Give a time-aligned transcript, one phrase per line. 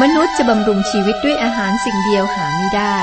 [0.00, 2.98] มนุษย์จะบำรุงชีวิตด้วยอาหารสิ่งเดียวหาไม่ได้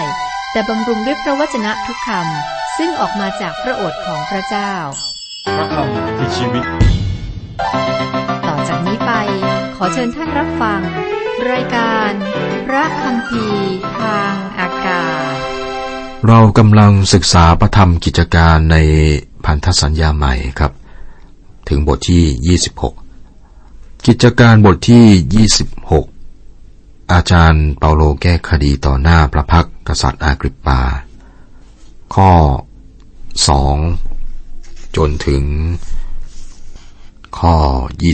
[0.52, 4.74] แต่บำรุงด้วยพระวจนะทุกคำซึ่งออกมาจากพระโอษฐ์ของพระเจ้า
[5.58, 6.64] พระคำคือชีวิต
[8.48, 9.12] ต่อจากนี้ไป
[9.76, 10.82] ขอเชิญท่านรับฟัง
[11.52, 12.12] รายการ
[12.68, 13.44] พระคำพี
[14.00, 15.36] ทางอากาศ
[16.28, 18.78] เรากำลังศึกษาประธรรมกิจการใน
[19.46, 20.72] พันธสัญญาใหม่ครับ
[21.70, 22.58] ถึงบทที่
[23.38, 26.15] 26 กิจการบทที่ 26
[27.14, 30.82] อาจารย์เปาโลแก้คดีต่อหน้าพระพักกษัตริย์อากริปปา
[32.16, 32.32] ข้อ
[33.98, 35.44] 2 จนถึง
[37.40, 37.56] ข้อ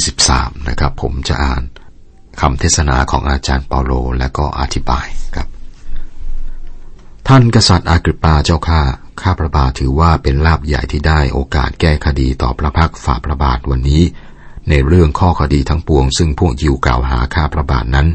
[0.05, 1.63] 23 นะครับ ผมจะอ่าน
[2.41, 5.47] คำเทศนาของอาจารย์เปาโลและก็อธิบายครับ
[7.27, 8.81] ท่านกษัตริย์อากริปปาเจ้าข้า
[9.21, 14.03] ข้าพระบาทถือว่าเป็นลาบใหญ่ที่ได้โอกาสแก้คดีต่อพระพักฝ่าพระบาทวันนี้
[14.69, 18.07] ในเรื่องข้อคดีทั้งปวงซึ่งพวกยิวกล่าวหาข้าพระบาทนั้น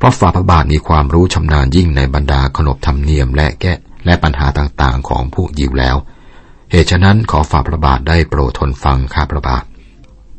[0.00, 3.72] เพราะฝ่าพระบาทมีความรู้ชำนาญยิ่งในบรรดาขนบธรรมเนียมและแก้
[4.06, 5.96] และปัญหาต่างๆ ของพวกยิวแล้ว
[6.70, 9.64] เหตุฉะนั้นขอฝ่าพระบาทได้โปรดทนฟังข้าพระบาท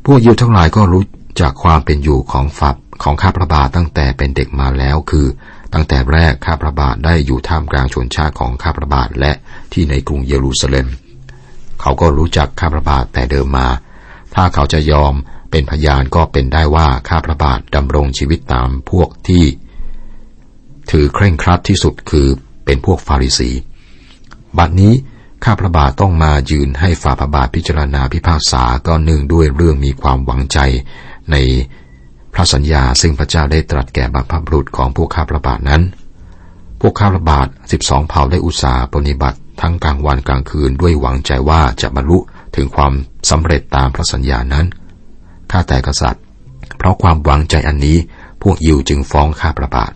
[0.06, 1.04] พวกยิวทั้งหลายก็รู้
[1.40, 5.26] จากความเป็นอยู่ของฝับของข้าพระบาทตั้งแต่เป็นเด็กมาแล้วคือ
[5.72, 9.32] ตั้งแต่แรกข้าพระบาทได้อยู่ท่ามกลางชนชาติของข้าพระบาทและ
[9.72, 10.86] ที่ในกรุงเยรูซาเล็ม
[11.80, 13.68] เขาก็รู้จักข้าพระบาทแต่เดิมมา
[14.34, 15.14] ถ้าเขาจะยอม
[15.52, 19.44] เป็นพยานก็เป็นได้ว่าข้าพระบาทดำรงชีวิตตามพวกที่
[20.90, 22.26] ถือเคร่งครัดที่สุดคือ
[22.64, 23.50] เป็นพวกฟาริสี
[24.58, 24.92] บัดนี้
[25.44, 30.58] ข้าพระบาทต้องมายืนให้ฝ่าพระบาทพิจารณาพิพากษาก็เนื่องด้วยเรื่องมีความหวังใจ
[31.30, 31.36] ใน
[32.34, 35.82] พระสัญญาซึ่งพระเจ้าได้ตรัสแก่บรรพบุรุษของพวกข้าพระบาทนั้น
[36.80, 42.18] พวกข้าพระบาทสิบสองเผ่าได้อุตสาห์ปฏิบัติทั้งกลางวันกลางคืนด้วยหวังใจว่าจะบรรลุ
[42.56, 42.92] ถึงความ
[43.30, 44.66] สำเร็จตามพระสัญญานั้น
[45.52, 46.22] ข้าแต่กษัตริย์
[46.76, 47.98] เพราะความหวังใจอันนี้
[48.42, 49.92] พวกยิวจึงฟ้องข้าพระบาท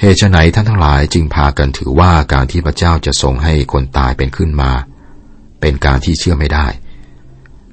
[0.00, 4.70] เหตุไหนท่านทั้งหลายจึงพากันถือว่าการที่พระเจ้าจะทรงให้คนตายเป็นขึ้นมา
[5.60, 6.66] เป็นการที่เชื่อไม่ได้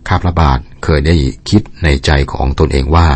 [0.08, 1.16] ข้าพระบาทเคยได้
[1.50, 3.08] คิดในใจของตนเองว่า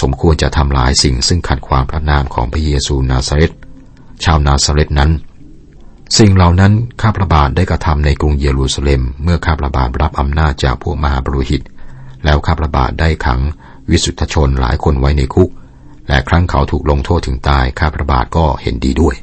[0.00, 3.52] สมควรจะทำหลายสิ่งซึ่งขัดความพระนามของพระเยซูนาซาเรต
[4.24, 5.10] ชาวนาซาเรตนั้น
[6.18, 11.62] สิ่งเหล่านั้นข้าพระบาทได้กระทำในกรุงเยรูซาเล็ม เมื่อข้าพระบาทรับอำนาจจากพวกมหาบรุหิต
[12.24, 13.40] แล้วข้าพระบาทได้ขัง
[13.90, 15.50] วิสุทธชนหลายคนไว้ในคุก
[16.08, 19.14] และครั้งเขาถูกลงโทษถึงตายข้าพระบาทก็เห็นดีด้วย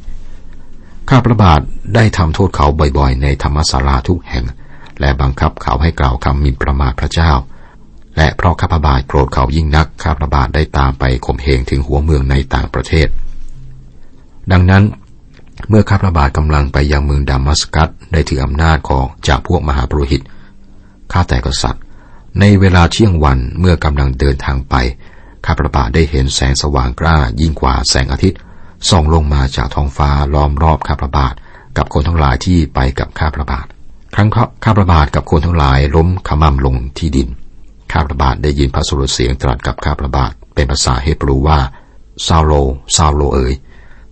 [1.09, 1.61] ข้าพระบาท
[1.95, 4.45] ได้ทำโทษเขาบ่อยๆ ในธรรมศาลาทุกแห่ง
[4.99, 7.31] และบังคับเขาให้กล่าวคำมินประมาทพระเจ้า
[8.17, 13.07] และเพราะข้าพระบาทโกรธเขายิ่งนักข้าพระบาทได้ตามไปข่มเหงถึงหัวเมืองในต่างประเทศ
[14.51, 14.83] ดังนั้น
[15.69, 20.21] เมื่อข้าพระบาทกำลังไปยังเมืองดามัสกัสได้ถืออำนาจของจากพวกมหาปรหิต
[21.11, 21.83] ข้าแต่กษัตริย์
[22.39, 24.75] ในเวลาเที่ยงวันเมื่อกำลังเดินทางไป
[25.45, 28.39] ข้าพระบาทได้เห็นแสงสว่างกล้ายิ่งกว่าแสงอาทิตย์
[28.89, 31.33] ส่องลงมาจากท้องฟ้าล้อมรอบข้าพระบาท
[31.77, 33.65] กับคนทั้งหลายที่ไปกับข้าพระบาท
[34.15, 34.29] ครั้ง
[34.63, 37.29] ข้าพระบาทกับคนทั้งหลายล้มขมำลงที่ดิน
[37.91, 41.59] ข้าพระบาทได้ยินพระสุรเสียงตรัสกับข้าพระบาทเป็นภาษาเฮบรูว่า
[42.27, 42.51] ซาโล
[42.95, 43.53] ซาโลเอ๋ย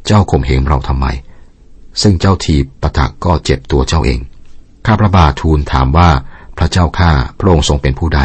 [0.05, 1.05] เจ้าข่มเหงเราทำไม
[2.01, 4.19] ซึ่งเจ้าทีปะทักก็เจ็บตัวเจ้าเอง
[4.85, 6.09] ข้าพระบาททูลถามว่า
[6.57, 8.21] พระเจ้าข้าพระองค์ทรงเป็นผู้ใด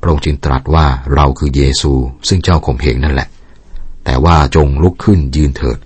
[0.00, 1.92] พระองค์จึงตรัสว่าเราคือเยซู
[2.28, 3.28] ซึ่งเจ้าข่มเหงนั่นแหละ
[4.04, 5.78] แต่ว่าจงลุกขึ้นยืนเถิด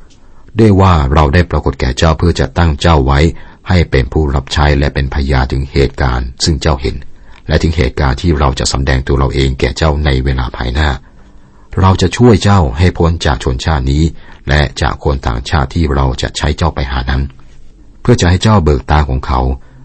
[0.61, 3.21] ด้ว่าเราได้ปรากฏแก่เจ้าเพื่อจะตั้งเจ้าไว้
[3.69, 6.97] ให้เป็นผู้รับใช้และเป็นพยานถึงเหตุการณ์ ซึ่งเจ้าเห็น
[7.49, 10.91] และถึงเหตุการณ์ที่เราจะสำแดงตัวเราเองแก่เจ้าในเวลาภายหน้า
[11.81, 14.03] เราจะช่วยเจ้าให้พ้นจากชนชาตินี้
[14.49, 17.23] และจากคนต่างชาติที่เราจะใช้เจ้าไปหานั้น
[18.01, 19.41] เพื่อจะให้เจ้าเบิกตาของเขา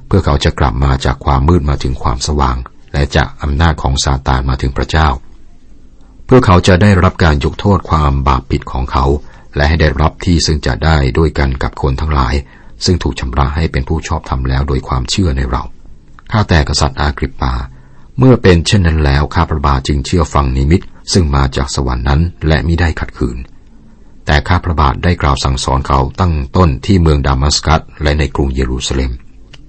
[0.09, 2.57] เพื่อเขาจะกลับมาจากความมืดมาถึงความสว่าง
[2.93, 5.07] และจากอำนาจของซาตานมาถึงพระเจ้า
[6.25, 9.05] เพื่อเขาจะได้รับการยกโทษความบาปผิดของเขา
[9.55, 12.33] และให้ได้รับที่ซึ่งจะได้ด้วยกันกับคนทั้งหลาย
[12.85, 15.63] ซึ่งถูกชำระให้เป็นผู้ชอบธรรมแล้วโดยความเชื่อในเรา
[16.31, 17.53] ข้าแต่กษัตริย์อากริปปา
[18.17, 20.81] เมื่อเป็นเช่นนั้นแล้วข้าพระบาทจึงเชื่อฟังนิมิต
[21.13, 23.37] ซึ่งมาจากสวรรค์นั้นและมิได้ขัดขืน
[24.25, 29.11] แต่ข้าพระบาทได้กล่าวสั่งสอนเขาตั้งต้นที่เมืองดามัสกัสและในกรุงเยรูซาเล็ม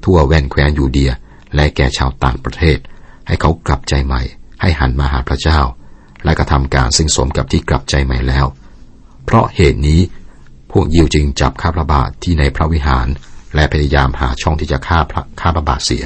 [0.04, 1.12] ทั่วแว่นแควนยูเดีย
[1.54, 2.78] และแก่ชาวต่างประเทศ
[3.26, 4.22] ให้เขากลับใจใหม่
[4.60, 5.60] ให้หันมาหาพระเจ้า
[6.24, 8.46] และกระทำการซึ่งสมกับที่กลับใจใหม่แล้ว
[9.24, 10.00] เพราะเหตุนี้
[10.72, 13.06] พวกยิวจึงจับข้าพระบาทที่ในพระวิหาร
[13.54, 16.04] และพยายามหาช่องที่จะฆ่าพระข้าพระบาทเสีย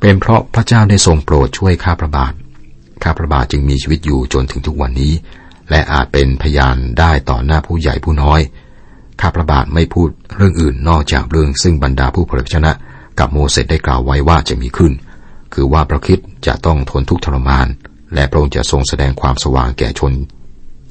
[0.00, 2.32] เป็นเพราะพระเจ้าได้ทรงโปรดช่วยข้าพระบาท
[3.02, 5.12] ข้าพระบาทจึงมีชีวิตอยู่จนถึงทุกวันนี้
[5.70, 8.40] และอาจเป็นพยานได้ต่อหน้าผู้ใหญ่ผู้น้อย
[9.20, 12.72] ข้าพระบาทไม่พูดเรื่องอื่นนอกจากเรื่องซึ่งบรรดาผู้เผยชนะ
[13.18, 14.92] กับโมเสสได้กล่าวไว้ว่าจะมีขึ้น
[15.54, 17.66] คือว่าพระคิดจะต้องทนทุกข์ทรมาน
[18.14, 20.12] และพระองค์จะทรงแสดงความสว่างแก่ชน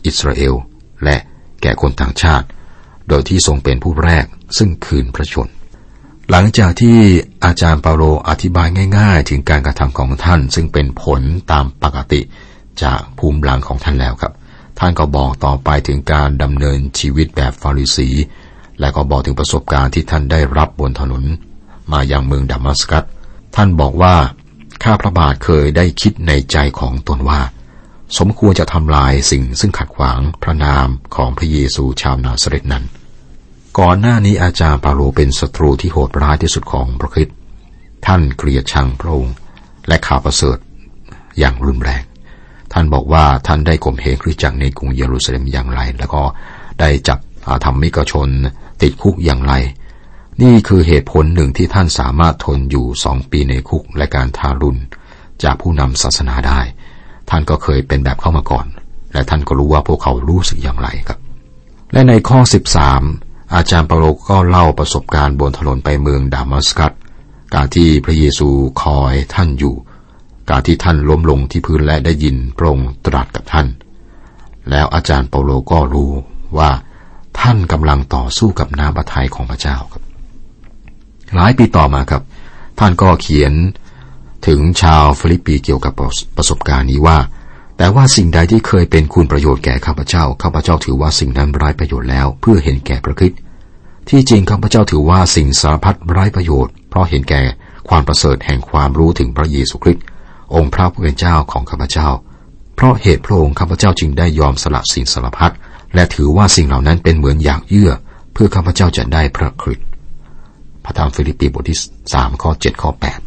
[0.05, 0.53] อิสราเอล
[1.03, 1.17] และ
[1.61, 2.45] แก่คนต่างชาติ
[3.09, 4.25] โดยที่ทรงเป็นผู้แรก
[4.57, 5.49] ซึ่งคืนพระชน
[6.31, 6.97] หลังจากที่
[7.45, 8.67] อาจารย์เปาโลอธิบาย
[8.97, 11.21] ง่าย ๆ ถึงการกระทำของท่านซึ่งเป็นผล
[11.51, 12.21] ตามปกติ
[12.83, 14.33] จากภูมิหลังของท่านแล้วครับ
[14.79, 18.09] ท่านก็บอกต่อไปถึงการดำเนินชีวิตแบบฟาริสี
[18.79, 21.23] และก็บอกถึงประสบการณ์ที่ท่านได้รับบนถนน
[21.91, 23.03] มาอยังเมืองดามัสกัส
[23.55, 24.15] ท่านบอกว่า
[24.83, 27.41] ข้าพระบาทเคยได้คิดในใจของตนว่า
[28.17, 32.85] สมควรจะทำลายสิ่งซึ่งขัดขวางพระนามของพระเยซูชาวนาซาเรตนั้น
[33.79, 37.35] ก่อนหน้านี้อาจารย์ปาโลเป็นศัตรูที่โหดร้ายที่สุดของพระคริสต์
[38.05, 39.35] ท่านเกลียดชังพระองค์
[39.87, 40.57] และข่าวประเสริฐ
[41.39, 42.03] อย่างรุนแรง
[42.73, 46.21] ท่านบอกว่าท่านได้ข่มเหงคริสตจักรในกรุงเยรูซาเล็มอย่างไร แล้วก็
[46.79, 47.19] ได้จับ
[47.63, 48.29] ธรรมิกชน
[48.81, 49.53] ติดคุกอย่างไร
[50.41, 54.81] นี่คือเหตุผลหนึ่งที่ท่านสามารถทนอยู่สองปีในคุกและการทารุณ
[55.43, 56.59] จากผู้นำศาสนาได้
[57.29, 58.65] ท่านก็เคยเป็นแบบเข้ามาก่อน
[59.13, 61.19] และท่านก็รู้ว่าพวกเขารู้สึกอย่างไรครับ
[61.93, 62.39] และในข้อ
[62.95, 66.93] 13 อาจารย์เปาโลก็เล่าประสบการณ์บนถนนไปเมืองดามัสกัส
[67.53, 68.49] การที่พระเยซู
[68.81, 69.75] คอยท่านอยู่
[70.49, 73.67] การที่ท่านล้มลงที่พื้นและได้ยินพระองค์ตรัสกับท่าน
[74.69, 76.11] แล้วอาจารย์เปาโลก็รู้
[76.57, 76.71] ว่า
[77.39, 80.03] ท่านกำลังต่อสู้กับน้ำพระทัยของพระเจ้าครับ
[81.35, 82.23] หลายปีต่อมาครับ
[82.79, 83.53] ท่านก็เขียน
[84.47, 85.93] ถึงชาวฟิลิปปีเกี่ยวกับ
[86.37, 87.17] ประสบการณ์นี้ว่า
[87.77, 93.33] แต่ว่าสิ่งใดที่เคยเป็นคุณประโยชน์แก่ข้าพเจ้าข้าพเจ้าถือว่าสิ่งนั้นไร้ประโยชน์แล้ว เพื่อเห็นแก่พระคิด
[94.09, 97.41] ที่จริงข้าพเจ้าถือว่าสิ่งสารพัดไร้ประโยชน์ เพราะเห็นแก่
[97.89, 100.03] ความประเสริฐแห่งความรู้ถึงพระเยซูคริสต์
[100.55, 102.07] องค์พระผู้เป็นเจ้าของข้าพเจ้า
[102.75, 105.53] เพราะเหตุพระองค์ข้าพเจ้าจึงได้ยอมสละสิ่งสารพัด
[105.95, 107.91] และถือว่าสิ่งเหล่านั้นเป็นเหมือนอย่างเยื่อ
[108.33, 109.88] เพื่อข้าพเจ้าจะได้พระคริสต์
[110.85, 111.79] พระธรรมฟิลิปปีบทที่
[112.13, 113.19] สามข้อเจ็ดข้อแปด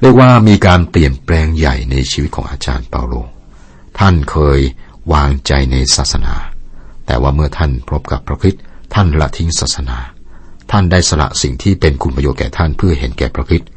[0.00, 3.14] เรียกว่ามีการเปลี่ยนแปลงใหญ่ในชีวิตของอาจารย์เปาโล
[3.98, 4.60] ท่านเคย
[5.12, 6.34] วางใจในศาสนา
[7.06, 8.62] แต่ว่าเมื่อท่านพบกับพระคริสต์
[8.94, 9.98] ท่านละทิ้งศาสนา
[10.70, 13.68] ท่านได้สละสิ่งที่เป็นคุณประโยชน์แก่ท่านเพื่อเห็นแก่พระคริสต์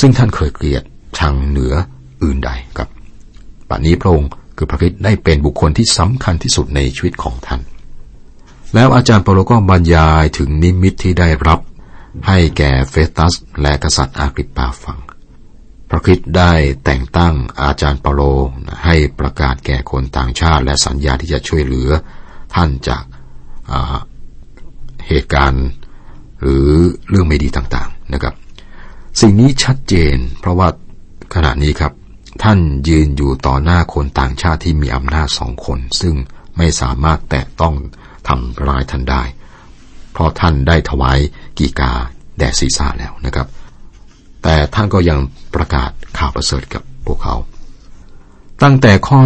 [0.00, 0.82] ซึ่งท่านเคยเกลียด
[1.18, 1.74] ชังเหนือ
[2.22, 2.88] อื่นใดครับ
[3.68, 7.60] ป่านนี้พระองค์คือพระคริสต์ได้เป็นบุคคลที่สำคัญที่สุดในชีวิตของท่าน
[8.74, 11.60] แล้วอาจารย์เปโลก็บรรยายถึงนิมิตที่ได้รับ
[12.28, 14.98] ให้แก่เฟตัสและกษัตริย์อากริปปาฟัง
[15.90, 16.52] พระคิดได้
[16.84, 18.20] แต่งตั้งอาจารย์เปโล
[18.84, 21.90] ให้ประกาศแก่คนต่างชาติ และสัญญาที่จะช่วยเหลือ
[22.54, 23.04] ท่านจาก
[25.06, 25.66] เหตุการณ์
[26.40, 26.68] หรือ
[27.08, 28.34] เรื่องไม่ดีต่างๆนะครับ
[29.20, 30.68] สิ่งนี้ชัดเจน เพราะว่า
[31.34, 31.92] ขณะนี้ครับ
[32.42, 32.58] ท่าน
[32.88, 36.14] ยืนอยู่ต่อหน้าคนต่างชาติที่มีอำนาจสองคน ซึ่ง
[36.56, 37.74] ไม่สามารถแตะต้อง
[38.28, 39.22] ทำร้ายท่านได้
[40.12, 41.18] เพราะท่านได้ถวาย
[41.58, 41.92] กีกา
[42.38, 43.48] แด่ศีรษะแล้วนะครับ
[44.42, 45.18] แต่ท่านก็ยัง
[45.54, 47.36] ประกาศข่าวประเสริฐกับพวกเขา
[48.62, 49.18] ตั้งแต่ข้อ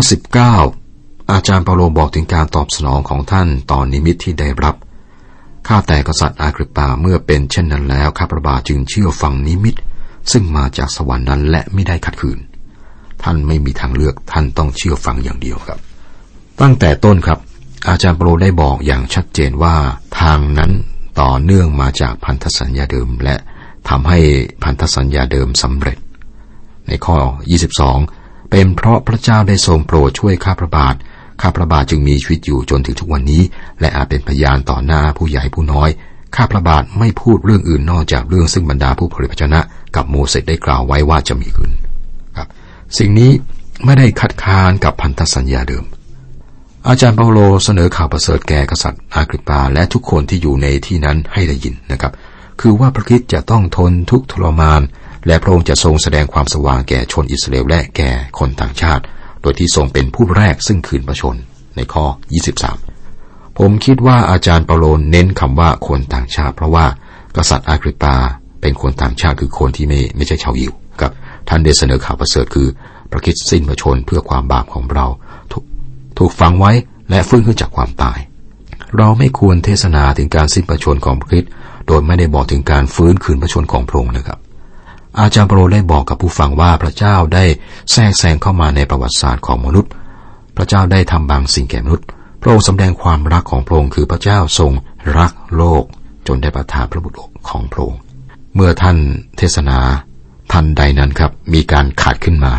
[0.63, 4.75] 19 อาจารย์เปาโลบอกถึงการตอบสนองของท่านต่อนนิมิตที่ได้รับ
[5.69, 9.77] ข้าแต่กษัตริย์อากริปาเมื่อเป็นเช่นนั้นแล้วข้าพระบาทจึงเชื่อฟังนิมิต
[10.33, 12.39] ซึ่งมาจากสวรรค์นั้นและไม่ได้ขัดขืน
[13.25, 15.79] ท่านไม่มีทางเลือกท่านต้องเชื่อฟังอย่างเดียวครับ
[16.61, 17.39] ตั้งแต่ต้นครับ
[17.89, 19.75] อาจารย์เปโลได้บอกอย่างชัดเจนว่า
[20.21, 20.73] ทางนั้น
[21.21, 23.37] ต่อเนื่องมาจากพันธสัญญาเดิม และ
[23.89, 24.19] ทำให้
[24.63, 25.99] พันธสัญญาเดิมสำเร็จ
[26.89, 27.17] ในข้อ
[27.87, 30.95] 22 เป็นเพราะพระเจ้าได้ทรงโปรดช่วยข้าพระบาท
[31.43, 33.43] ข้าพระบาทจึงมีชีวิตอยู่จนถึงทุกวันนี้
[33.81, 35.91] และอาจเป็นพยานต่อหน้าผู้ใหญ่ผู้น้อย
[36.37, 39.61] ข้าพระบาทไม่พูดเรื่องอื่นนอกจากเรื่องซึ่งบรรดาผู้ผลิตพระชนะ
[39.97, 41.71] กับโมเสสได้กล่าวไว้ว่าจะมีขึ้น
[42.99, 43.31] สิ่งนี้
[43.85, 45.85] ไม่ได้คัดค้านกับพันธสัญญาเดิม
[46.89, 52.13] อาจารย์เปาโลเสนอข่าวประเสริฐแก่กษัตริย์อากริปาและทุกคนที่อยู่ในที่นั้นให้ได้ยินนะครับ
[52.61, 54.83] คือว่าพระคิดจะต้องทนทุกทรมาน
[55.27, 59.03] และพระองค์จะทรงแสดงความสว่างแก่ชนอิสราเอลและแก่คนต่างชาติ
[59.43, 61.37] โดยที่ทรงเป็นผู้แรกซึ่งคืนประชน
[61.77, 62.05] ในข้อ
[62.83, 66.87] 23 ผมคิดว่าอาจารย์เปาโลเน้นคำว่าคนต่างชาติ เพราะว่า
[67.37, 68.15] กษัตริย์อากริปา
[68.61, 70.73] เป็นคนต่างชาติคือคนที่ไม่ไม่ใช่ชาวยิว
[71.49, 72.69] ท่านได้เสนอข่าวประเสริฐคือ
[73.11, 75.07] พระคิดสิ้นประชนเพื่อความบาปของเรา
[75.53, 75.55] ถ
[76.19, 76.73] ถูกฝังไว้
[77.11, 78.19] และฟื้นขึ้นจากความตาย
[78.97, 81.45] เราไม่ควรเทศนาถึงการสิ้นประชนของพระคิด
[81.87, 84.39] โดยไม่ได้บอกถึงการฟื้นคืนพระชนของพระองค์นะครับ
[85.19, 87.45] อาจารย์โปรได้บอกกับผู้ฟังว่าพระเจ้าได้
[87.93, 89.91] แทรกแซงเข้ามาในประวัติศาสตร์ของมนุษย์
[90.57, 92.07] พระเจ้าได้ทำบางสิ่งแก่มนุษย์
[92.43, 94.73] พระองค์สำแดงความรักของพระองค์คือพระเจ้าทรง
[95.19, 95.85] รักโลก
[96.27, 97.17] จนได้ประทานพระบุตร
[97.49, 98.01] ของพระองค์
[98.55, 98.97] เมื่อท่าน
[99.37, 99.79] เทศนา
[100.53, 102.55] ทันใดนั้นครับ มีการขาดขึ้นมา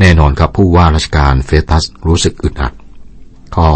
[0.00, 2.72] แน่นอนครับผู้ว่าราชการเฟตัสรู้สึกอึดอัด
[3.56, 3.70] ข้อ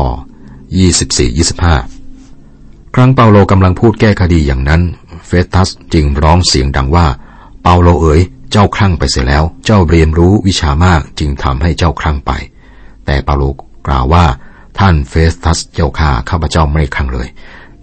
[2.04, 4.82] 24-25 ครั้งเปาโลกำลังพูดแก้คดีอย่างนั้น
[5.26, 7.06] เฟตัสจึงร้องเสียงดังว่า
[7.62, 12.32] เปาโลเอ๋ย เจ้าคลั่งไปเสียแล้ว เจ้าเรียนรู้วิชามากจึงทำให้เจ้าคลั่งไป
[13.06, 13.42] แต่เปาโล
[13.86, 14.24] กล่าวว่า
[14.78, 17.28] ท่านเฟสทัสเจ้าข้าข้าพเจ้าไม่ขังเลย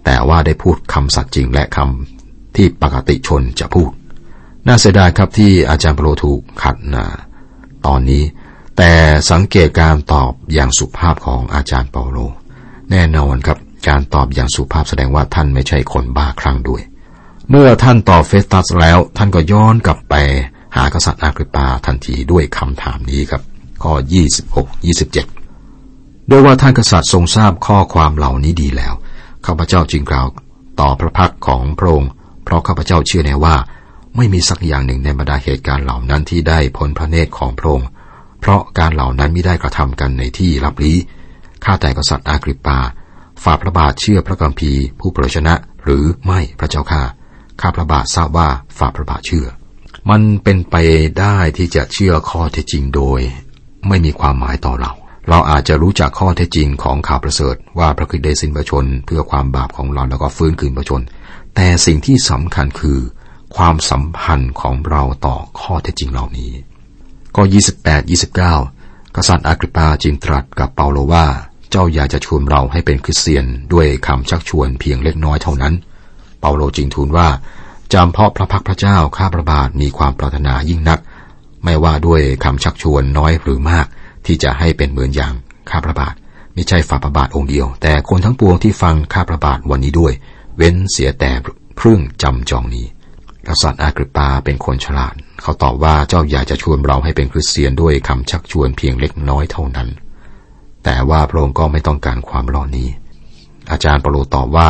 [0.04, 3.90] แต่ว่าได้พูดคำสัตย์จริงและคำที่ปกติชนจะพูด
[4.66, 7.06] น่าเสียดายครับที่อาจารย์เปโลถูกขัดนะ
[7.86, 8.22] ตอนนี้
[8.76, 8.92] แต่
[9.30, 12.18] สังเกตการตอบอย่างสุภาพของอาจารย์เปโล
[12.90, 16.82] แน่นอนครับการตอบอย่างสุภาพแสดงว่าท่านไม่ใช่คนบ้าคลั่งด้วย
[17.50, 20.14] เมื่อท่านตอบเฟสตัสแล้ว ท่านก็ย้อนกลับไป
[20.76, 23.42] หากษัตริย์อากริปาทันทีด้วยคำถามนี้ครับ
[23.82, 23.92] ข้อ
[24.50, 24.66] 26
[25.46, 28.94] 27โดยว่าท่านกษัตริย์ทรงทราบข้อความเหล่านี้ดีแล้ว
[29.46, 30.26] ข้าพเจ้าจึงกล่าว
[30.80, 32.10] ต่อพระพักของพระองค์
[32.44, 33.54] เพราะข้าพเจ้าเชื่อแน่ว่า
[34.16, 37.88] ไม่มีสักอย่างหนึ่งในบรรดาเหตุการณ์เหล่านั้นที่ได้พ้นพระเนตรของพระองค์
[38.40, 40.96] เพราะการเหล่านั้นไม่ได้กระทำกันในที่ลับลี้
[41.64, 42.78] ข้าแต่กษัตริย์อากริปปา
[43.42, 45.54] ฝ่าพระบาทเชื่อพระกัมพีผู้เปรชนะ
[45.84, 47.02] หรือไม่พระเจ้าข้า
[47.60, 49.46] ข้าพระบาททราบว่าฝ่าพระบาทเชื่อ
[50.10, 50.76] มันเป็นไป
[51.20, 53.20] ได้ที่จะเชื่อข้อเท็จจริงโดย
[53.88, 54.92] ไม่มีความหมายต่อเรา
[55.28, 61.02] เราอาจจะรู้จักข้อเท็จจริงของข่าวประเสริฐว่าพระคิดได้สิ้นประชนเพื่อความบาปของเราแล้วก็ฟื้นคืนประชน
[61.54, 62.98] แต่สิ่งที่สำคัญคือ
[63.56, 66.52] ความสัมพันธ์ของเราต่อข้อเท็จจริงเหล่านี้
[67.36, 67.42] ก็
[67.82, 68.10] 28
[68.52, 71.26] 29 กษัตริย์อากริปาจึงตรัสกับเปาโลว่า
[71.70, 75.74] เจ้าอยากจะชวนเราให้เป็นคริสเตียนด้วยคำชักชวนเพียงเล็กน้อยเท่านั้น
[76.40, 77.28] เปาโลจึงทูลว่า
[77.92, 81.00] จำเพราะพระพักพระเจ้าข้าพระบาทมีความปรารถนายิ่งนัก
[81.64, 83.86] ไม่ว่าด้วยคำชักชวนน้อยหรือมาก
[84.26, 85.32] ที่จะให้เป็นเหมือนอย่าง
[85.70, 86.14] ข้าพระบาท
[86.54, 90.12] ไม่ใช่ฝ่าพระบาทองค์เดียว แต่คนทั้งปวงที่ฟังข้าพระบาทวันนี้ด้วย
[90.56, 91.30] เว้นเสียแต่
[91.80, 92.86] พึ่งจำจองนี้
[93.48, 99.88] กษัตริย์อากริปาเป็นคนฉลาด เขาตอบว่าเจ้าอยากจะชวนเราให้เป็นคริสเตียนด้วยคำชักชวนเพียงเล็กน้อยเท่านั้น
[100.84, 102.88] แต่ว่าพระองค์ก็ไม่ต้องการความรอนี้
[103.70, 104.68] อาจารย์ปโลตอบว่า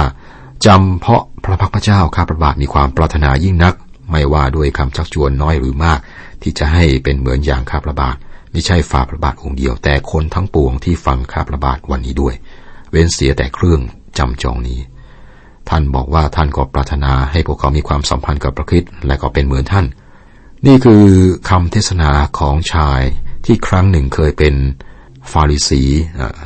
[0.67, 3.75] จำเพราะพระพักพระเจ้าข้าพระบาทมีความปรารถนายิ่งนัก
[4.11, 5.99] ไม่ว่าด้วยคำชักชวนน้อยหรือมาก
[6.43, 8.17] ที่จะให้เป็นเหมือนอย่างข้าพระบาท
[8.53, 12.35] ไม่ใช่ฝ่าพระบาทองค์เดียวแต่คนทั้งปวงที่ฟังข้าพระบาทวันนี้ด้วย
[12.91, 13.81] เว้นเสียแต่เครื่อง
[14.19, 14.79] จำจองนี้
[15.69, 19.87] ท่านบอกว่าท่านก็ปรารถนาให้พวกเขามีความสัมพันธ์กับพระคิดและก็เป็นเหมือนท่าน
[20.67, 21.05] นี่คือ
[21.49, 23.01] คำเทศนาของชาย
[23.45, 24.55] ที่ครั้งหนึ่งเคยเป็น
[25.33, 25.83] ฟาริสี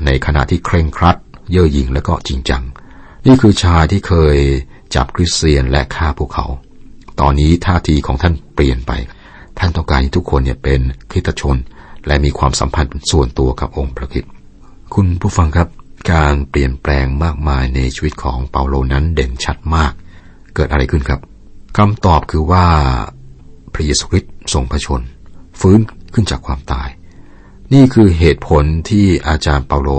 [0.07, 1.17] ในขณะที่เคร่งครัด
[1.51, 2.63] เย่อหยิ่งและก็จริงจัง
[3.27, 4.37] นี่คือชายที่เคย
[4.95, 6.47] จับคริสเตียนและฆ่าพวกเขา
[7.21, 8.93] ตอนนี้ท่าทีของท่านเปลี่ยนไป
[9.59, 10.81] ท่านต้องการให้ทุกคนเนี่ยเป็น
[11.11, 11.57] คริสตชน
[12.07, 14.25] และมีความสัมพันธ์ส่วนตัวกับองค์พระคิด
[14.95, 15.69] คุณผู้ฟังครับ
[16.13, 19.93] การเปลี่ยนแปลงมากมายในชีวิตของเปาโลนั้นเด่นชัดมาก
[20.55, 21.21] เกิดอะไรขึ้นครับ
[21.77, 22.67] คำตอบคือว่า
[23.75, 25.03] พระเยซูคริสต์ทรงพระชน
[25.61, 25.81] ฟื้น
[26.15, 26.89] ขึ้นจากความตาย
[27.73, 29.91] นี่คือเหตุผลที่อาจารย์เปาโล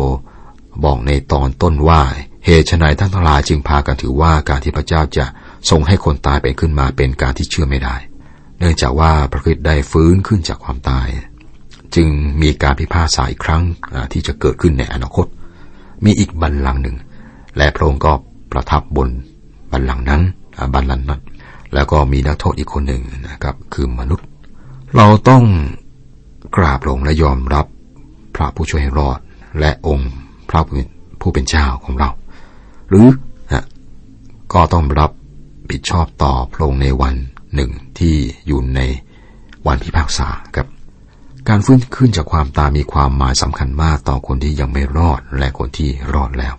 [0.83, 2.01] บอกในตอนต้นว่า
[2.45, 5.25] เหตุฉนัยท่านทั้งหลายจึงพากันถือว่าการที่พระเจ้าจะ
[5.69, 7.95] ทรงให้คนตายไปขึ้นมาเป็นการที่เชื่อไม่ได้
[8.59, 11.07] เนื่องจากว่าพระคิดได้ฟื้นขึ้นจากความตาย
[11.95, 12.07] จึง
[12.41, 13.63] มีการพิพากษาอีกครั้ง
[14.11, 15.25] ที่จะเกิดขึ้นในอนาคต
[16.05, 16.97] มีอีกบัลลังก์หนึ่ง
[17.57, 18.13] และพระองค์ก็
[18.51, 19.09] ประทับบน
[19.71, 20.21] บัลลังก์นั้น
[20.73, 21.21] บัลลังก์นั้น
[21.73, 24.27] แล้วก็มีนักโทษอีกคนหนึ่งนะครับ คือมนุษย์
[24.95, 25.43] เราต้อง
[26.55, 27.65] กราบลงและยอมรับ
[28.35, 29.19] พระผู้ช่วยให้รอด
[29.59, 30.11] และองค์
[30.49, 30.59] พระ
[31.21, 32.09] ผู้เป็นเจ้าของเรา
[32.89, 33.07] หรือ
[33.51, 33.65] นะ
[34.53, 35.11] ก็ต้องรับ
[35.71, 37.15] ผิดชอบต่อพระองค์ในวัน
[37.55, 38.15] หนึ่งที่
[38.47, 38.81] อยู่ใน
[39.67, 40.67] วันพิพากษาครับ
[41.49, 46.53] การฟื้นขึ้นจากความตายมีความหมายสำคัญมากต่อคนที่ยังไม่รอดและคนที่รอดแล้ว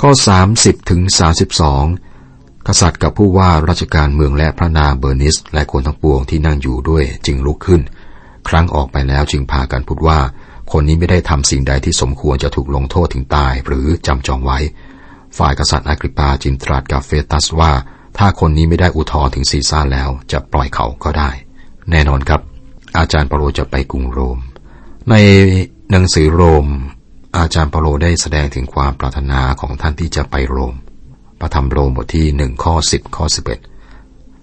[0.00, 0.10] ข้อ
[0.50, 1.00] 30ถึง
[1.84, 7.80] 32 กษัตริย์กับผู้ว่าราชการเมืองและพระนาเบอร์นิส และคนทั้งปวงที่นั่งอยู่ด้วยจึงลุกขึ้น
[8.48, 10.18] ครั้งออกไปแล้วจึงพากันพูดว่า
[10.72, 14.58] คนนี้ไม่ได้ทำสิ่งใดที่สมควรจะถูกลงโทษถึงตายหรือจำจองไว้
[15.38, 17.72] ฝ่ายกษัตริย์อากริปาจึงตรัสกับเฟตัสว่า
[18.18, 21.30] ถ้าคนนี้ไม่ได้อุทธรถึงซีซ่าแล้วจะปล่อยเขาก็ได้
[21.90, 22.53] แน่นอนครับ
[22.98, 24.38] อาจารย์เปโลจะไปกรุงโรม
[25.10, 25.14] ใน
[25.90, 26.66] หนังสือโรม
[27.38, 30.74] อาจารย์เปโลได้แสดงถึงความปรารถนาของท่านที่จะไปโรม
[31.40, 33.60] พระธรรมโรมบทที่หนึ่งข้อสิบข้อสิบเอ็ด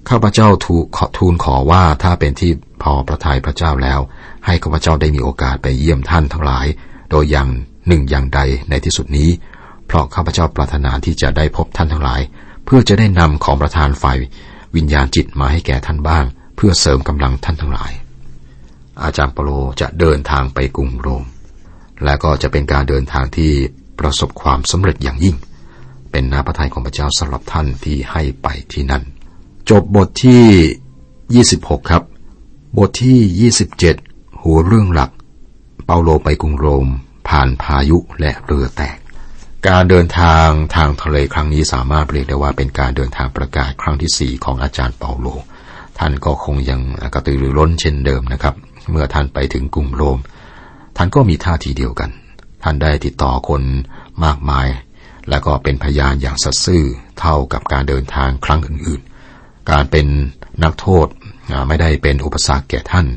[0.10, 2.52] ข้าพเจ้าทูขอทูลขอว่าถ้าเป็นที่
[2.84, 4.00] พอประทัยพระเจ้าแล้ว
[4.46, 6.66] ให้ข้าพเจ้าได้มีโอกาสไปเยี่ยมท่านทั้งหลาย
[7.12, 7.50] โดยอย่าง
[7.88, 8.40] หนึ่งอย่างใด
[8.70, 9.30] ในที่สุดนี้
[9.88, 12.22] เพราะข้าพเจ้าปรารถนาที่จะได้พบท่านทั้งหลาย
[12.66, 14.18] เพื่อจะได้นำของประทานฝ่าย
[14.76, 17.92] วิญญาณจิตมาให้แก่ท่านบ้าง เพื่อเสริมกำลังท่านทั้งหลาย
[19.04, 19.50] อาจารย์เปโล
[19.82, 21.26] จะเดินทางไปกรุงโรม
[22.04, 23.52] และก็จะเป็นการเดินทางที่
[24.00, 25.36] ประสบความสำเร็จอย่างยิ่ง
[26.12, 29.04] เป็นน้าพระทัยของพระเจ้าสำหรับท่านที่ให้ไปที่นั่น
[29.70, 32.04] จบบทที่ 26 ครับ
[32.78, 33.52] บทที่
[33.92, 35.12] 27 หัวเรื่องหลัก
[35.86, 36.88] เปาโลไปกรุงโรม
[37.28, 38.98] ผ่านพายุและเรือแตก
[39.68, 45.28] การเดินทางทางทะเลครั้งนี้สามารถเรียกได้ว่าเป็นการเดินทางประกาศครั้งที่สี่ของอาจารย์เปาโล
[46.00, 46.82] ท่านก็คงยัง
[47.14, 48.56] กระตือรือร้นเช่นเดิมนะครับ
[48.92, 50.20] เมื่อท่านไปถึงกรุงโรม
[50.98, 52.10] ท่านก็มีท่าทีเดียวกัน
[52.64, 53.62] ท่านได้ติดต่อคน
[54.26, 54.68] มากมาย
[55.30, 56.84] และก็เป็นพยานอย่างสัตย์ซื่อ
[57.20, 60.08] เท่ากับการเดินทางครั้งอื่นๆ การเป็น
[60.64, 61.08] นักโทษ
[61.68, 63.08] ไม่ได้เป็นอุปสรรคแก่ท่าน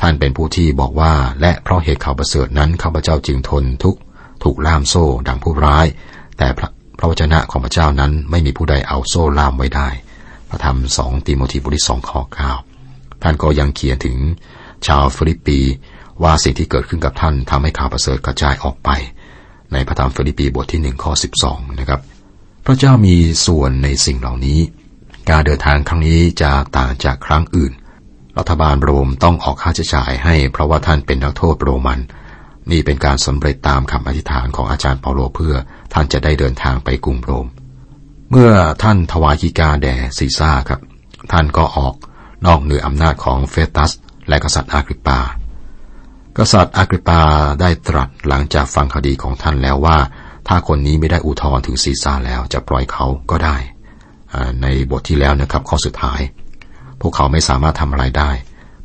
[0.00, 3.96] ท่านเป็นผู้ที่บอกว่าและเพราะเหตุข่าวประเสริฐนั้นข้าพเจ้าจึงทนทุกข์
[4.42, 5.86] ถูกล่ามโซ่ดังผู้ร้าย
[6.38, 6.48] แต่
[6.98, 9.88] พระวจนะของพระเจ้านั้นไม่มีผู้ใดเอาโซ่ล่ามไว้ได้
[10.48, 12.52] พระธรรมสองทิโมธีบทที่สองข้อเก้า
[13.22, 14.16] ท่านก็ยังเขียนถึง
[14.86, 15.60] ชาวฟิลิปปี
[16.22, 18.90] ว่าสิ่งที่เกิดขึ้นกับท่านทำให้ข่าวประเสริฐกระจายออกไป
[19.72, 22.00] ในพระธรรมฟิลิปปีบทที่หนึ่งข้อสิบสองนะครับ
[22.64, 24.58] พระเจ้ามีส่วนในสิ่งเหล่านี้
[25.30, 27.72] การเดินทางครั้งนี้จะต่างจากครั้งอื่น
[28.38, 32.00] รัฐบาลโรมต้องออกค่าใช้จ่ายให้เพราะว่าท่านเป็นนักโทษโรมัน
[32.70, 35.54] นี่เป็นการสำเร็จตามคำอธิษฐานของอาจารย์เปาโลเพื่อ
[35.92, 37.46] ท่านจะได้เดินทางไปกรุงโรม
[38.30, 38.50] เมื่อ
[38.82, 40.80] ท่านถวายกีกาแด่ซีซ่าครับ
[41.32, 41.94] ท่านก็ออก
[42.46, 43.92] นอกเหนืออำนาจของเฟตัส
[44.30, 45.20] และกษัตริย์อากริปา
[46.38, 47.20] กษัตริย์อากริปา
[47.60, 49.98] ได้ตรัสหลังจากฟังคดีของท่านแล้วว่า
[50.48, 53.56] ถ้าคนนี้ไม่ได้อุทธรณ์ถึงซีซ่าแล้วจะปล่อยเขาก็ได้
[54.62, 56.20] ในบทที่แล้วนะครับข้อสุดท้าย
[57.00, 58.30] พวกเขาไม่สามารถทำอะไรได้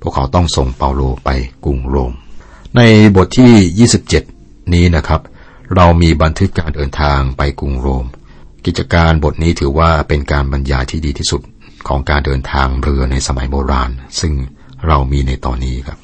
[0.01, 1.29] พวกเขาต้องส่งเปาโลไป
[1.65, 2.13] กรุงโรม
[2.75, 2.81] ใน
[3.15, 3.87] บทที่
[4.27, 5.21] 27 นี้นะครับ
[5.75, 8.05] เรามีบันทึกการเดินทางไปกรุงโรม
[8.65, 11.41] กิจการบทนี้ถือว่าเป็นการบรรยายที่ดีที่สุด
[11.87, 14.33] ของการเดินทางเรือในสมัยโบราณ ซึ่ง
[14.87, 15.99] เรามีในตอนนี้ครับ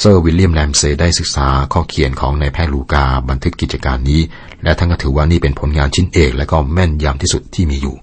[0.00, 4.20] เซอร์วิลเลียมแลมเซได้ศึกษาข้อเขียนของนายแพทย์ลูกาบันทึกกิจการนี้
[4.62, 7.96] และท่านก็ถือว่านี่เป็นผลงานชิ้นเอกและก็แม่นยำที่สุดที่มีอยู่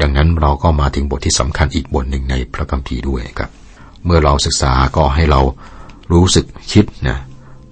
[0.00, 3.50] ดังนั้นเราก็มาถึงบทที่สำคัญอีกบทหนึ่งในพระคัมภีร์ด้วยครับ
[4.04, 5.40] เมื่อเราศึกษาก็ให้เรา
[6.12, 7.18] รู้สึกคิดนะ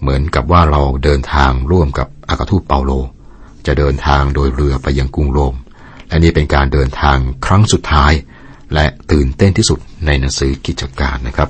[0.00, 2.92] เหมือนกับว่าเราเดินทางร่วมกับอากาทูตเปาโล
[3.66, 5.54] จะเดินทางโดยเรือไปยังกรุงโรม
[6.08, 8.12] และนี่เป็นการเดินทางครั้งสุดท้าย
[8.74, 11.48] และตื่นเต้นที่สุดในหนังสือกิจการนะครับ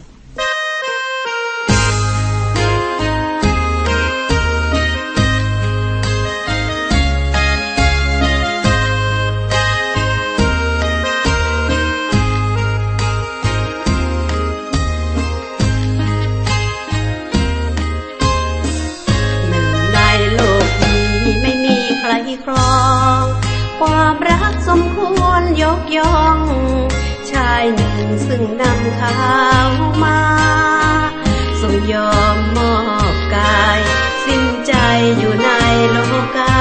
[32.36, 32.74] มมอ
[33.14, 33.80] บกาย
[34.24, 34.74] สิ้นใจ
[35.18, 35.50] อยู่ใน
[35.90, 35.98] โล
[36.36, 36.60] กา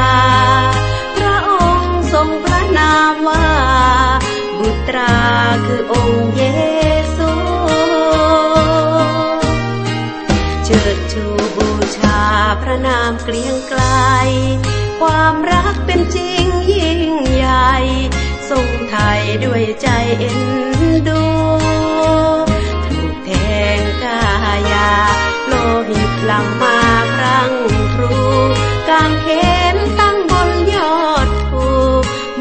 [1.15, 3.49] พระองค์ทรงพระนามว่า
[4.59, 5.17] บุตรา
[5.65, 6.43] คือองค์เย
[7.15, 7.31] ซู
[10.65, 12.19] เชิดชูบูชา
[12.61, 13.83] พระนามเกลียงไกล
[14.99, 17.73] ความรักเป็นจริงยิ่งใหญ่
[18.49, 19.87] ทรงไทยด้วยใจ
[20.19, 20.39] เอ็น
[21.07, 21.21] ดู
[26.31, 26.77] ลังมา
[27.15, 27.51] ครั้ง
[27.93, 28.15] ครู
[28.89, 29.27] กางเข
[29.73, 31.65] นตั้งบนยอดภู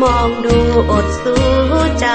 [0.02, 0.56] มองดู
[0.90, 1.44] อดสู้
[2.00, 2.06] ใจ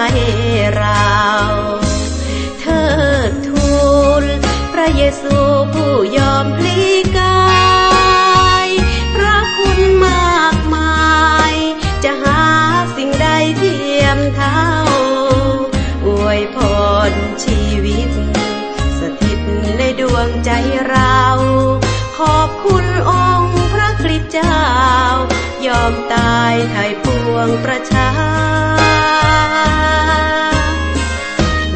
[27.63, 28.07] ประชา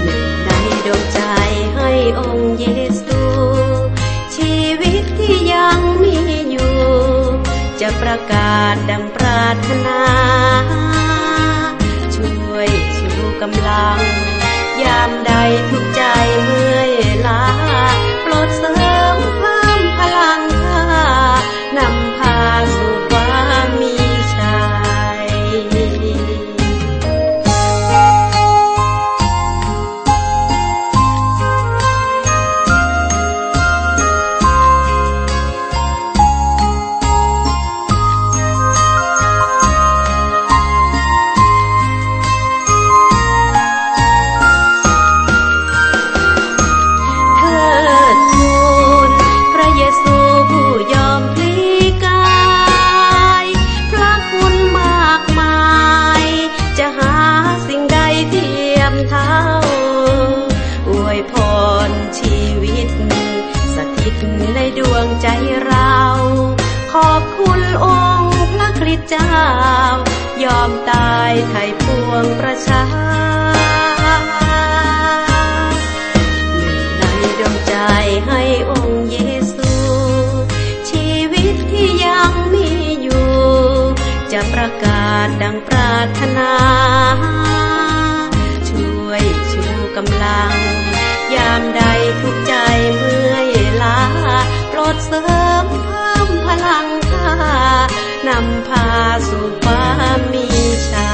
[0.03, 0.49] หนึ่งใน
[0.85, 1.19] ดวงใจ
[1.75, 2.65] ให้องค์เย
[3.03, 3.21] ซู
[4.35, 6.15] ชีวิตที่ยังมี
[6.51, 6.75] อยู่
[7.81, 10.01] จะประกาศดังปรารถนา
[12.15, 13.99] ช่วยชูกำลัง
[14.83, 15.31] ยามใด
[15.69, 16.01] ทุกใจ
[16.43, 16.91] เมื่อย
[84.39, 86.53] จะประกาศดังปรารถนา
[88.69, 89.63] ช่วยชู
[89.97, 90.53] กำลัง
[91.35, 91.81] ยามใด
[92.21, 92.53] ทุกใจ
[92.95, 93.47] เมื่อย
[93.83, 94.01] ล้า
[94.69, 95.23] โปรดเสริ
[95.63, 97.35] มเพิ่มพลังค่า
[98.27, 98.87] นำพา
[99.29, 100.47] สู่ความมี
[100.91, 101.11] ชั